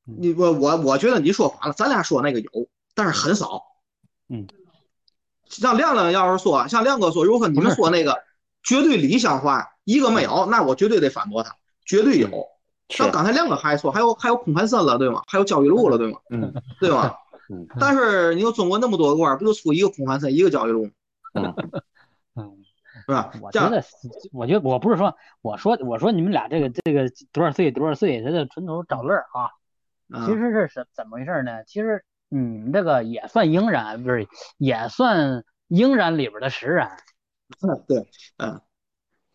[0.09, 2.51] 你我我我觉得你说反了，咱俩说那个有，
[2.95, 3.61] 但是很少。
[4.29, 4.47] 嗯，
[5.49, 8.19] 像亮亮要是说，像亮哥说，如果说你们说那个
[8.63, 11.55] 绝对理想化一个没有，那我绝对得反驳他，
[11.85, 12.29] 绝对有。
[12.89, 15.23] 像刚才亮哥还说，还有还有孔繁森了，对吗？
[15.27, 16.19] 还有焦裕禄了，对吗？
[16.31, 17.13] 嗯， 对吗？
[17.51, 17.67] 嗯。
[17.81, 20.89] 但是你说中国那么多个官，不就出一个孔繁森，一个焦裕禄？
[21.35, 21.55] 嗯，
[22.37, 22.57] 嗯，
[23.07, 23.33] 是吧？
[23.41, 23.83] 我觉得，
[24.33, 29.51] 我觉得我不是说，我说我说你们俩这个这个多少岁多少岁，他这纯属找乐啊。
[30.25, 31.65] 其实是什怎么回事呢？
[31.65, 34.27] 其实你们这个也算应然，不是
[34.59, 36.97] 也算应然里边的实然。
[37.61, 38.09] 嗯，对，
[38.39, 38.61] 嗯，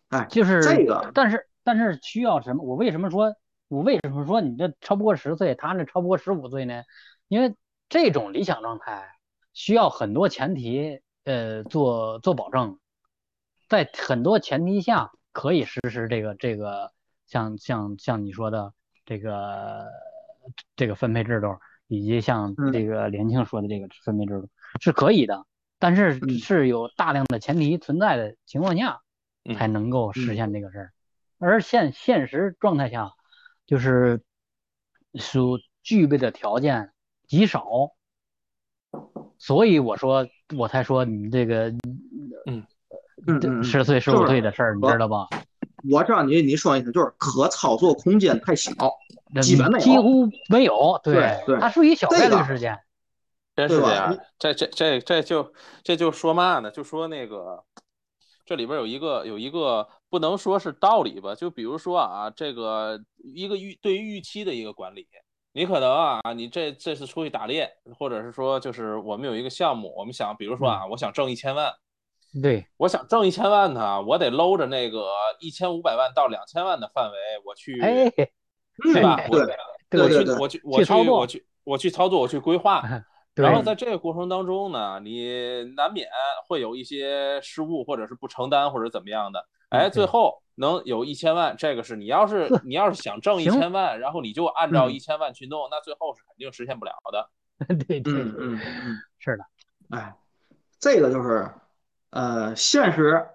[0.08, 2.62] 哎，就是这个，但是但是需要什么？
[2.64, 3.34] 我为什么说，
[3.68, 6.82] 我为什么说你这超不过十岁，他那超不过十五岁呢？
[7.28, 7.54] 因为
[7.88, 9.16] 这种理想状态
[9.52, 12.78] 需要很多前提，呃，做做保证，
[13.68, 16.92] 在很多前提下可以实施这个这个，
[17.26, 18.74] 像像像你说的
[19.04, 19.86] 这个。
[20.74, 21.56] 这个分配制度，
[21.92, 24.48] 以及像这个连庆说的这个分配制度
[24.80, 25.44] 是可以的，
[25.78, 29.00] 但是是有大量的前提存在的情况下，
[29.56, 30.92] 才能够实现这个事儿。
[31.38, 33.12] 而现现实状态下，
[33.66, 34.22] 就是
[35.14, 36.92] 所具备的条件
[37.26, 37.92] 极少，
[39.38, 40.26] 所以我说
[40.56, 41.68] 我才说你这个，
[42.46, 42.64] 嗯。
[43.24, 45.28] 嗯，十岁十五岁的事儿，你知道吧？
[45.90, 48.72] 我知道你你说意思就是可操作空间太小。
[49.40, 52.78] 基本没有，几乎没有，对对，它属于小概率事件，
[53.56, 54.14] 真是这样。
[54.38, 56.70] 这这这这就这就说嘛呢？
[56.70, 57.64] 就说那个
[58.44, 61.34] 这里边有一个有一个不能说是道理吧？
[61.34, 63.00] 就比如说啊，这个
[63.34, 65.08] 一个预对于预期的一个管理，
[65.54, 71.72] 你可能啊，你这这次出去打猎，或者是说就是我们有一个项目，我们想，比如说啊，我想挣一千万，
[72.40, 75.08] 对，我想挣一千万呢，我得搂着那个
[75.40, 77.78] 一千五百万到两千万的范围，我去。
[78.94, 79.16] 对吧？
[79.90, 82.82] 对，我去，我去，我去，我去，我去操作，我去规划。
[83.36, 86.08] 然后在这个过程当中呢，你难免
[86.48, 89.46] 会有一些失误，或者是不承担，或者怎么样的。
[89.68, 97.30] 哎，最后能有一千万，这个是你要是你要是想挣一千万，然后你就按照一千万去弄，那最后是肯定实现不了的。
[97.86, 99.44] 对对，嗯嗯嗯，是的。
[99.90, 100.14] 哎，
[100.80, 101.46] 这个就是
[102.12, 103.26] 呃，现实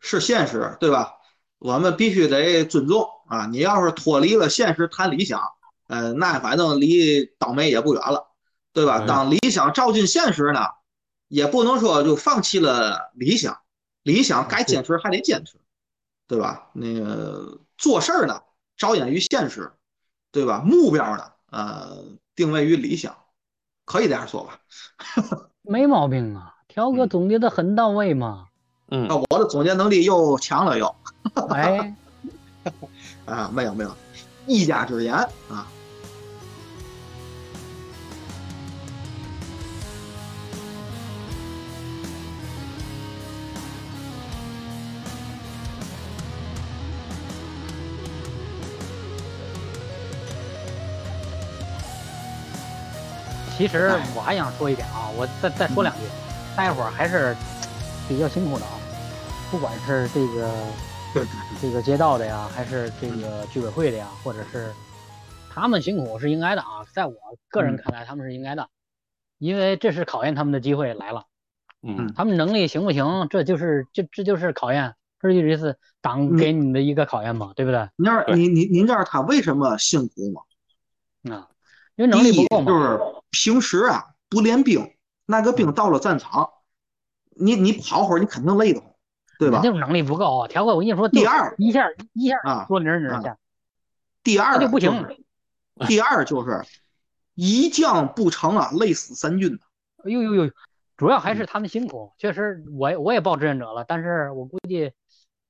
[0.00, 1.12] 是现实，对吧？
[1.58, 3.46] 我们必须得尊重啊！
[3.46, 5.40] 你要是脱离了现实谈理想，
[5.88, 8.28] 呃，那反正离倒霉也不远了，
[8.72, 9.04] 对吧？
[9.06, 10.60] 当理想照进现实呢，
[11.28, 13.58] 也不能说就放弃了理想，
[14.02, 15.58] 理想该坚持还得坚持，
[16.26, 16.70] 对吧？
[16.72, 18.42] 那个做事儿呢，
[18.76, 19.72] 着眼于现实，
[20.30, 20.62] 对吧？
[20.64, 23.16] 目标呢，呃，定位于理想，
[23.84, 24.60] 可以这样说吧？
[25.62, 28.48] 没毛病啊，乔哥总结的很到位嘛，
[28.90, 30.94] 嗯，我的总结能力又强了又，
[31.48, 31.96] 哎，
[33.24, 33.90] 啊，没有没有，
[34.46, 35.66] 一家之言啊。
[53.56, 56.00] 其实我还想说一点啊，我再再说两句。
[56.56, 57.36] 大伙儿还是
[58.08, 58.72] 比较辛苦的啊，
[59.50, 60.50] 不管是这个
[61.60, 64.72] 这个街道的呀，还是这个居委会的呀，或者是
[65.50, 67.14] 他们辛苦是应该的啊，在我
[67.50, 68.68] 个人看来他们是应该的，
[69.36, 71.24] 因为这是考验他们的机会来了，
[71.82, 77.86] 嗯，他们能力行不行，这就是这这就是考验，这就是党给你的一个考验嘛，对不对？
[77.96, 81.36] 您您您您知道他为什么辛苦吗？
[81.36, 81.48] 啊。
[81.96, 84.86] 因为能力不够嘛，就是平时啊不练兵，
[85.26, 86.50] 那个兵到了战场，
[87.30, 88.90] 你你跑会儿你肯定累得慌，
[89.38, 89.60] 对吧？
[89.60, 93.36] 就是能力不够啊，条哥，我跟你说，第二一下一下啊说零零下，
[94.22, 95.06] 第二就不行。
[95.86, 96.62] 第二就是
[97.34, 99.58] 一将不成啊，累死三军
[100.04, 100.50] 哎呦呦呦，
[100.96, 104.92] 主要还是他们辛苦，确实我我也报志愿者了，但是我估计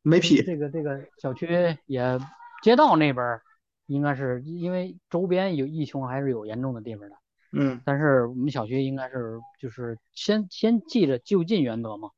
[0.03, 0.43] 没批。
[0.43, 2.19] 这个这个小区也
[2.62, 3.41] 街道那边。
[3.89, 7.15] 应该是因为周边有疫情，还是有严重的地方的。
[7.59, 12.11] 嗯，但是我们小区应该是就是先先记着就近原则嘛。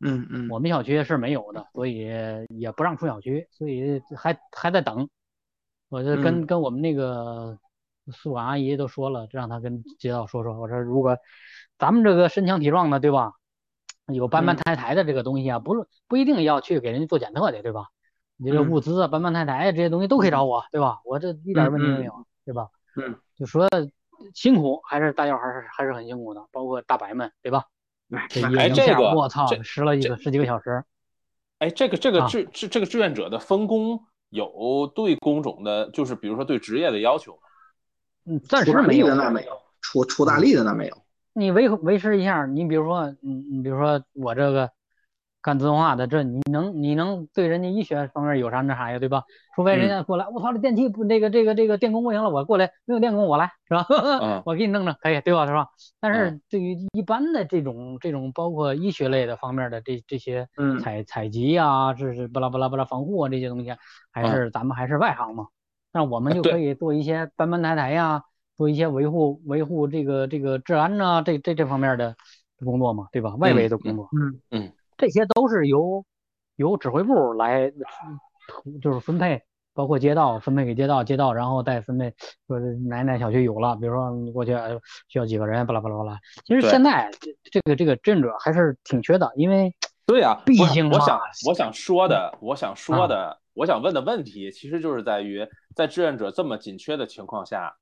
[0.00, 0.48] 嗯嗯。
[0.50, 2.08] 我们小区是没有的，所以
[2.48, 5.08] 也不让出小区，所以还还在等。
[5.88, 7.58] 我就跟跟我们那个
[8.12, 10.58] 宿管阿姨都说了，让她跟街道说说。
[10.58, 11.16] 我说如果
[11.78, 13.32] 咱们这个身强体壮的，对吧？
[14.06, 17.86] 有搬搬抬抬的这个东西啊，不是不一定要去给人家做检测的，对吧？
[18.36, 21.00] 你这物资啊，搬搬抬抬这些东西都可以找我，对吧？
[21.04, 22.68] 我这一点问题没有，对吧？
[22.96, 23.68] 嗯，就说
[24.34, 27.64] 辛苦还是大家还是还是很辛苦的，包括大白们，对吧？
[28.58, 30.84] 哎，这个我操，十了一个十几个小时。
[31.58, 37.38] 哎，这个这个志志这个志愿者的分工有对工种的，就是比如说对职业的要求吗？
[38.26, 40.96] 嗯，暂时没有，那没有，出出大力的那没有。
[41.32, 44.70] 你维维持一下，你比如说，你你比如说我这个。
[45.42, 49.24] 干自动化的，这你能你能对人家医学方面有啥那啥呀，对吧？
[49.56, 53.86] 除非人家过来，我操，这电器不那个这个这个电工不行了，我过来没有电工我来是吧？
[54.44, 55.46] 我给你弄弄可以对吧？
[55.46, 55.66] 是吧？
[55.98, 60.46] 但是对于一般的这种这种包括医学类的方面的这这些
[60.82, 63.74] 采采集啊，这是巴拉巴拉巴拉防护啊这些东西，
[64.10, 65.46] 还是咱们还是外行嘛？
[65.92, 68.22] 那我们就可以做一些搬搬抬抬呀，
[68.58, 72.14] 做一些维护维护这个这个治安呐，这这这方面的
[72.62, 73.34] 工作嘛，对吧？
[73.36, 74.72] 外围的工作，嗯嗯。
[75.00, 76.04] 这些都是由
[76.56, 77.72] 由指挥部来，
[78.82, 82.12] 就是分配，包括街道分配给街道，街道然后再分配
[82.46, 84.54] 说哪哪小区有了，比如说你过去
[85.08, 86.18] 需要几个人，巴拉巴拉巴拉。
[86.44, 97.74] 其实现在这这个这个志愿者还是挺缺的，因为 对啊，毕竟我想我想说的，我想说的，我想问的问题，其实就是在于在志愿者这么紧缺的情况下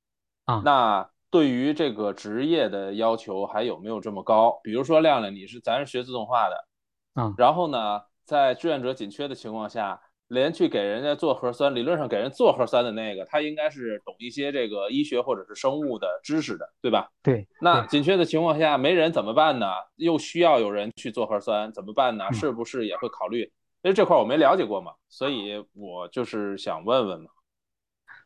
[0.45, 4.57] 啊，那对于这个职业的要求还有没有这么高？
[4.63, 6.68] 比如说亮亮，你是咱是学自动化的。
[7.15, 17.09] 嗯，然后呢，在志愿者紧缺的情况下，连去给人家做核酸，理论上给人做核酸的那个，他应该是懂一些这个医学或者是生物的知识的，对吧？
[17.23, 17.47] 对。
[17.59, 19.65] 那紧缺的情况下，没人怎么办呢？
[19.95, 22.31] 又需要有人去做核酸，怎么办呢？
[22.31, 23.41] 是不是也会考虑？
[23.81, 27.31] 因为这块我没了解过嘛，所以我就是想问问嘛。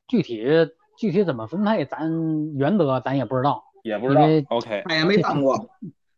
[0.08, 0.44] 具体
[0.98, 2.12] 具体怎么分配，咱
[2.58, 4.24] 原则咱也不知道，也不知道。
[4.50, 5.58] OK，他也没当过。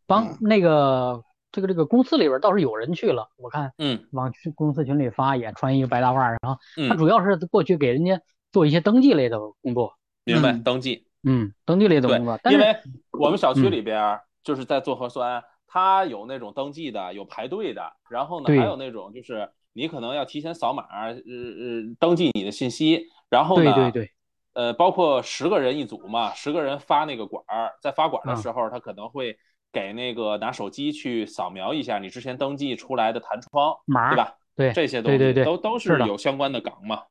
[0.08, 1.24] 帮那个。
[1.56, 6.58] 这个这个公司里边倒是有人去了，我看，嗯，往公司群里发，也穿一个白大褂，然后
[6.90, 8.20] 他主要是过去给人家
[8.52, 9.94] 做一些登记类的工作，
[10.26, 10.52] 明白？
[10.66, 12.38] 登记，嗯，登记类的工作。
[12.52, 12.76] 因为
[13.18, 24.12] 我们小区里边就是在做核酸，他有那种登记的，有排队的，然后呢，还有那种就是你可能要提前扫码，呃呃，登记你的信息，然后呢，对对对，
[24.56, 29.38] 呃，包括十个人一组嘛，十个人发那个管儿，在发管的时候，他可能会。
[29.76, 34.36] 给那个拿手机去扫描一下你之前登记出来的弹窗码，对吧？
[34.56, 37.02] 对，这些东西都都是有相关的岗嘛。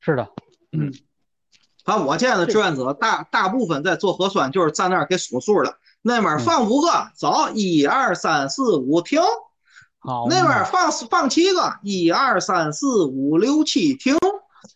[0.00, 0.26] 是的，
[0.72, 0.90] 嗯。
[1.84, 5.76] 反正我见的志愿者大大部分在做核酸，就是在那儿给数数的。
[6.00, 9.20] 那边放五个，走，一二三四五，停。
[9.98, 10.26] 好。
[10.30, 14.16] 那边放放七个，一二三四五六七，停。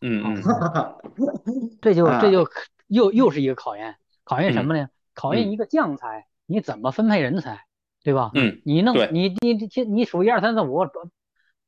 [0.02, 1.78] 嗯嗯。
[1.80, 2.46] 这就这就
[2.86, 4.88] 又又是一个考验，考验什么呢？
[5.14, 6.26] 考验一个将才。
[6.50, 7.60] 你怎么分配人才，
[8.02, 8.32] 对吧？
[8.34, 10.84] 嗯，你弄你你你你数一二三四五，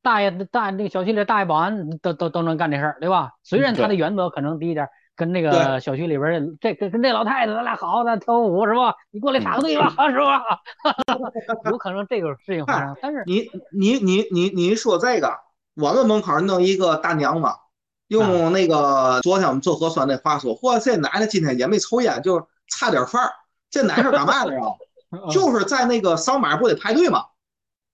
[0.02, 3.30] 大爷大那个小区里大爷保安都都都能干这事儿，对吧？
[3.44, 8.92] 虽然他的原则可能低一点，跟那个小区里边这跟跟这老太太咱俩好，咱跳舞是吧？
[9.12, 10.42] 你过来插个队吧，是吧？
[11.70, 15.38] 有可能这个事情发生，但是你你你你你说这个，
[15.76, 17.48] 我们门口弄一个大娘子，
[18.08, 23.30] 用那个昨天我们做核酸那话说，嚯，这奶奶今天也没抽烟，就差点范儿。
[23.72, 24.60] 这哪是干嘛的呀？
[25.32, 27.24] 就是在那个扫码不得排队吗？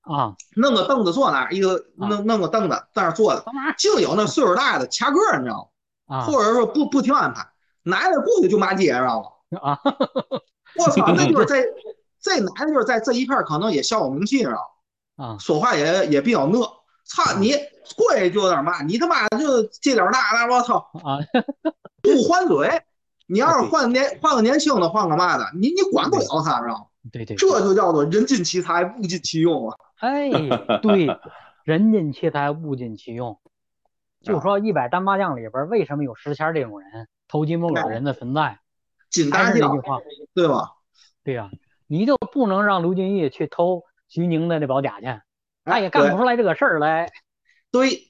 [0.03, 3.45] 啊，弄个凳子坐那儿，一个弄弄个凳子在那儿坐着，
[3.79, 5.71] 净有那岁数大的掐个儿，你知道
[6.07, 6.19] 吗？
[6.19, 7.47] 啊或者说不不听安排，
[7.83, 9.21] 男的过去就骂街，知道
[9.51, 9.61] 吗？
[9.63, 9.79] 啊，
[10.79, 11.63] 我操，那就是 在
[12.21, 14.73] 这男的就是在这一片可能也小有名气，知道
[15.17, 16.73] 吗啊，说话也也比较讷。
[17.05, 17.53] 操你
[17.97, 21.19] 过去就有点骂，你他妈就这点那那，我操啊，
[22.03, 22.83] 不还嘴。
[23.31, 26.87] 你要是换年换个年轻的，换个嘛的，你你管不了他，知道吗？
[27.13, 29.77] 对对，这就叫做人尽其才，物尽其用啊。
[29.99, 30.31] 哎，
[30.83, 31.07] 对，
[31.65, 33.39] 人尽其才，物尽其用。
[34.23, 38.59] 就说一百单八将里边，为什么有石谦这种人，偷鸡摸狗的人的存在？
[39.11, 39.99] 仅单这句话，
[40.35, 40.73] 对吧？
[41.23, 41.51] 对呀，
[41.87, 45.07] 你就不能让刘俊义去偷徐宁的那宝甲去，
[45.65, 47.11] 他也干不出来这个事儿来。
[47.71, 48.09] 对，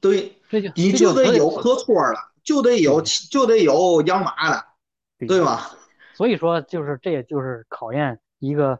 [0.00, 4.64] 对，这就你就得有可托的，就得有就得有养马的，
[5.26, 5.70] 对吧？
[6.14, 8.78] 所以说，就是这也就是考验一个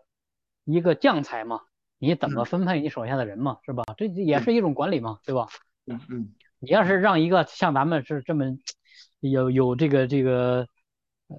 [0.64, 1.62] 一个将才嘛，
[1.98, 3.82] 你怎么分配你手下的人嘛，是吧？
[3.96, 5.48] 这也是一种管理嘛，对吧？
[5.86, 6.34] 嗯嗯。
[6.60, 8.44] 你要是让一个像咱们是这么
[9.20, 10.66] 有有这个这个
[11.28, 11.36] 呃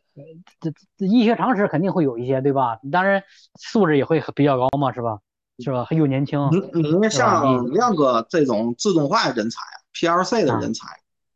[0.60, 2.80] 这这医学常识肯定会有一些对吧？
[2.92, 3.24] 当然
[3.60, 5.20] 素质也会比较高嘛，是吧？
[5.60, 5.88] 是吧？
[5.92, 6.40] 又年轻。
[6.52, 9.62] 你你像亮哥这种自动化人才
[9.94, 10.88] ，PLC 的人才，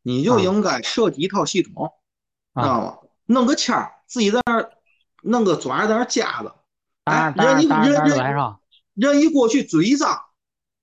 [0.10, 1.94] 你就应该设计一套系统，
[2.56, 2.98] 知道吗？
[3.26, 4.72] 弄个签儿，自己在那儿
[5.22, 6.56] 弄个爪在那儿夹着，
[7.04, 8.60] 哎，人一人人
[8.96, 10.20] 人一过去嘴一张，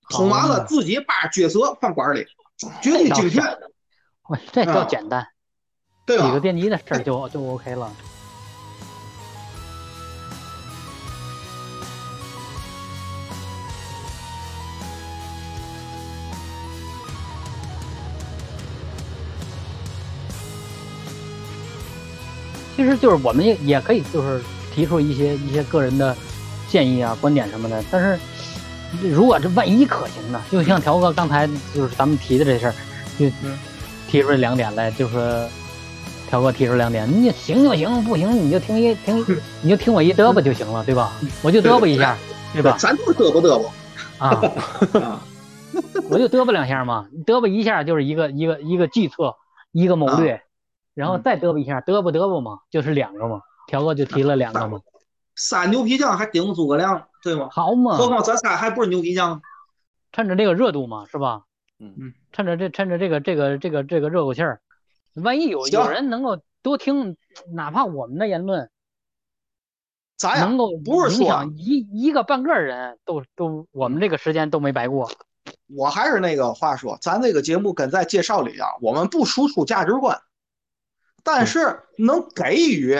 [0.08, 2.26] 通完了自己把角色放管里。
[2.80, 3.40] 绝对精确，
[4.28, 5.26] 喂，这叫简单，
[6.06, 6.26] 对吧？
[6.26, 7.92] 几个电机的事儿就就 OK 了。
[22.76, 24.40] 其实就是我们也也可以就是
[24.74, 26.14] 提出一些一些个人的
[26.68, 28.18] 建议啊、观点什么的，但是。
[29.02, 30.40] 如果这万一可行呢？
[30.50, 32.74] 就像条哥刚才就是咱们提的这事儿，
[33.18, 33.26] 就
[34.08, 35.44] 提出这两点来，就是
[36.30, 39.26] 条哥提出两点，你行就行，不行你就听一听，
[39.60, 41.12] 你就听我一嘚啵就行了，对吧？
[41.42, 42.16] 我就嘚啵一下，
[42.54, 42.76] 对吧？
[42.78, 43.72] 咱就嘚啵嘚啵
[44.18, 44.40] 啊，
[46.08, 49.34] 我就嘚啵两下嘛，嘚啵一下就是一个一个一个计策，
[49.72, 50.40] 一个谋略，
[50.96, 53.42] 然后再嘚啵一下，嘚啵嘚啵嘛，就是两个嘛。
[53.68, 54.80] 条哥就提了两个嘛。
[55.34, 57.48] 仨牛皮匠还顶诸葛亮，对吗？
[57.52, 59.42] 好嘛，何况咱仨还不是牛皮匠，
[60.10, 61.42] 趁着这个热度嘛，是吧？
[61.78, 64.62] 嗯嗯，趁着这趁着这个这个这个这个热乎气儿，
[65.16, 67.18] 万一有有人能够多听，
[67.52, 68.70] 哪怕我们的言论，
[70.16, 75.10] 咱能够不是说一一个半个人都都我们这个时间都没白过。
[75.76, 80.18] 我还是那个话说，咱这个节目跟在介绍里啊，我们不输出价值观，
[81.26, 82.96] 但是能给予。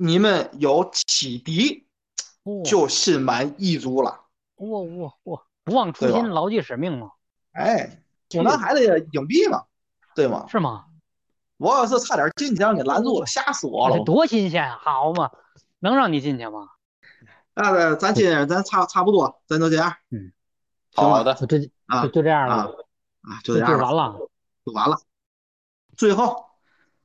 [0.00, 1.88] 你们有启迪，
[2.64, 4.26] 就心满意足了。
[4.58, 5.42] 哇哇哇！
[5.64, 7.10] 不忘初心，牢记使命嘛。
[7.50, 9.64] 哎，中南海的硬币嘛，
[10.14, 10.46] 对吗？
[10.46, 10.84] 是吗？
[11.56, 14.04] 我要是差点进去，让给拦住了，吓死我了。
[14.04, 15.32] 多新鲜，好嘛？
[15.80, 16.68] 能让你进去吗？
[17.54, 19.96] 那咱今天咱差差不多，咱就这样。
[20.12, 20.32] 嗯，
[20.94, 22.54] 好的，就啊，就这样了
[23.22, 24.16] 啊，就这样完了，
[24.64, 24.96] 就完了。
[25.96, 26.47] 最后。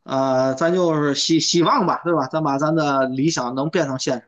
[0.03, 2.27] 呃，咱就是希希望吧，对吧？
[2.27, 4.25] 咱把咱的理想能变成现实。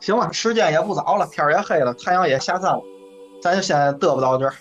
[0.00, 2.82] 行吧，时间也不早了，天也黑了，太阳也下山了，
[3.42, 4.54] 咱就先嘚啵到这儿。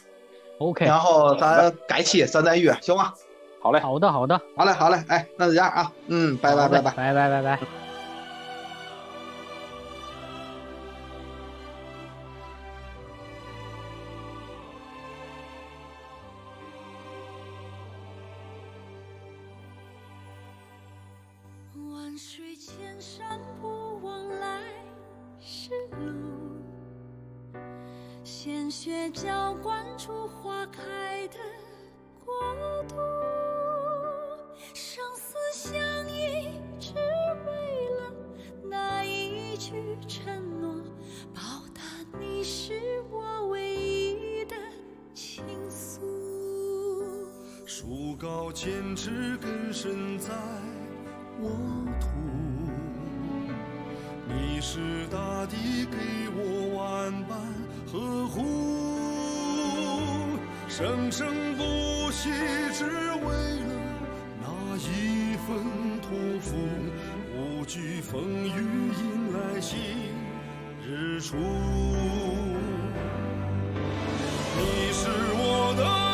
[0.59, 0.85] OK。
[0.85, 3.13] 然后咱改期咱再约，行吗？
[3.61, 7.84] 好嘞，好的，好的，好嘞，好嘞，哎，那就这样啊，嗯，拜拜，拜拜，拜拜，拜拜。
[29.11, 31.37] 浇灌出花开的
[32.25, 32.33] 国
[32.87, 32.95] 度，
[34.73, 35.79] 生死相
[36.09, 38.11] 依，只为了
[38.63, 40.75] 那一句承诺，
[41.33, 41.41] 报
[41.73, 41.81] 答
[42.19, 44.55] 你是我唯一的
[45.13, 46.01] 倾诉。
[47.65, 50.33] 树高千尺，根深在
[51.41, 51.49] 沃
[51.99, 52.07] 土，
[54.27, 55.97] 你是大地，给
[56.35, 56.54] 我
[60.77, 62.29] 生生不息
[62.73, 63.75] 只为了
[64.41, 65.55] 那一份
[66.01, 66.11] 托
[66.41, 66.57] 付
[67.33, 69.79] 无惧风雨迎来新
[70.85, 71.37] 日出。
[74.57, 75.07] 你是
[75.37, 76.04] 我的